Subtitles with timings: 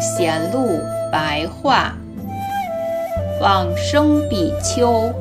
[0.00, 0.80] 显露
[1.12, 1.94] 白话。
[3.40, 5.12] 往生比丘，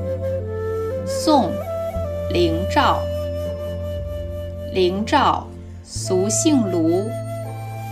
[1.06, 1.52] 宋，
[2.32, 3.00] 灵照。
[4.74, 5.48] 灵照，
[5.84, 7.08] 俗姓卢，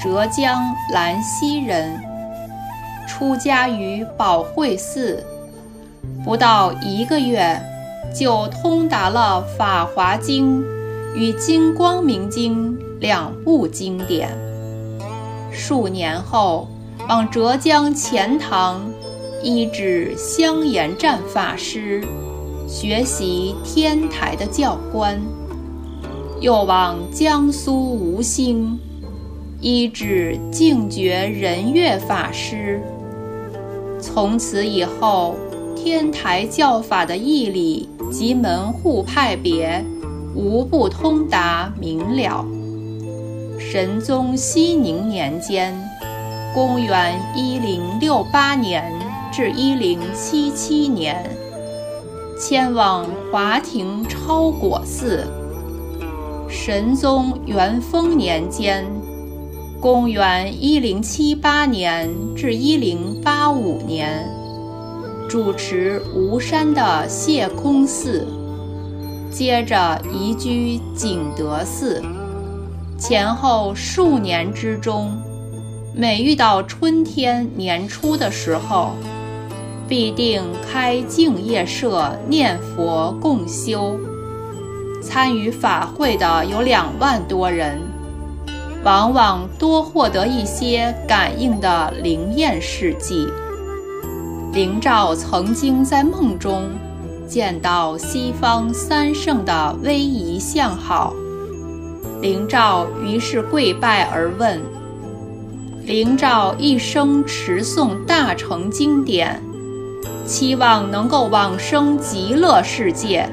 [0.01, 0.61] 浙江
[0.91, 1.99] 兰溪人。
[3.07, 5.23] 出家于宝慧寺，
[6.23, 7.61] 不到一个月，
[8.13, 10.61] 就通达了《法华经》
[11.15, 14.29] 与《金光明经》两部经典。
[15.51, 16.67] 数年后，
[17.07, 18.81] 往浙江钱塘
[19.43, 22.03] 依止香严湛法师
[22.67, 25.21] 学习天台的教官，
[26.41, 28.79] 又往江苏吴兴
[29.61, 32.81] 依止净觉仁月法师。
[34.01, 35.35] 从此以后，
[35.75, 39.85] 天台教法的义理及门户派别，
[40.33, 42.43] 无不通达明了。
[43.59, 45.71] 神宗熙宁年间
[46.55, 48.89] （公元1068年
[49.29, 51.29] 至1077年），
[52.39, 55.27] 迁往华亭超果寺。
[56.47, 58.85] 神宗元丰年间。
[59.81, 64.25] 公元一零七八年至一零八五年，
[65.29, 68.25] 主持吴山的谢空寺，
[69.29, 72.01] 接着移居景德寺。
[72.97, 75.11] 前后数年之中，
[75.97, 78.91] 每遇到春天年初的时候，
[79.87, 83.97] 必定开净业社念佛共修。
[85.01, 87.79] 参与法会的有两万多人。
[88.83, 93.27] 往往多获得一些感应的灵验事迹。
[94.51, 96.69] 灵照曾经在梦中
[97.25, 101.13] 见到西方三圣的威仪相好，
[102.21, 104.61] 灵照于是跪拜而问：
[105.85, 109.39] 灵照一生持诵大乘经典，
[110.25, 113.29] 期望能够往生极乐世界，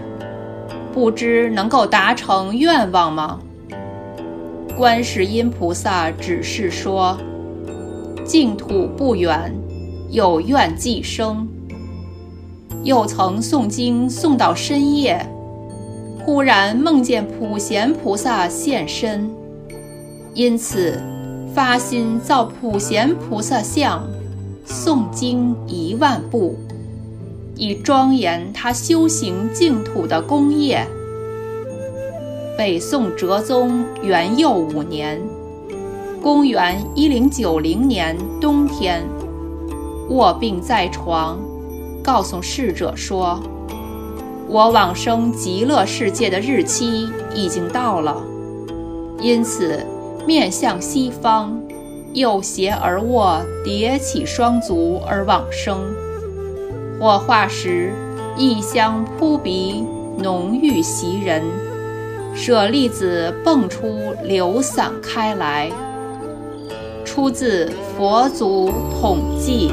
[0.93, 3.41] 不知能够达成愿望吗？
[4.77, 7.17] 观世音菩萨指示说
[8.23, 9.55] ：“净土不远，
[10.11, 11.49] 有愿即生。”
[12.85, 15.27] 又曾诵经诵到深夜，
[16.23, 19.31] 忽然梦见普贤菩萨现身，
[20.35, 21.01] 因此
[21.55, 24.03] 发心造普贤菩萨像，
[24.67, 26.57] 诵经一万部，
[27.57, 30.87] 以庄严他修行净土的功业。
[32.57, 35.21] 北宋哲宗元佑五年，
[36.23, 39.05] 公元一零九零年冬天，
[40.09, 41.39] 卧病在床，
[42.03, 43.39] 告诉侍者说
[44.49, 48.23] ：“我往生极乐世界的日期已经到了，
[49.21, 49.85] 因此
[50.27, 51.61] 面向西方，
[52.13, 55.79] 右胁而卧，叠起双足而往生。
[56.99, 57.93] 火化时，
[58.37, 59.85] 异香扑鼻，
[60.19, 61.43] 浓郁袭人。”
[62.35, 65.71] 舍利子迸出，流散开来。
[67.05, 67.67] 出自
[67.97, 69.71] 《佛祖统记》。